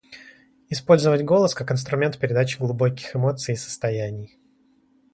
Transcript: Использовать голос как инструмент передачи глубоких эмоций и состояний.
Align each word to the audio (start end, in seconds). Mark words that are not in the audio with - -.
Использовать 0.69 1.23
голос 1.23 1.53
как 1.53 1.71
инструмент 1.71 2.17
передачи 2.17 2.57
глубоких 2.57 3.15
эмоций 3.15 3.53
и 3.53 3.55
состояний. 3.55 4.35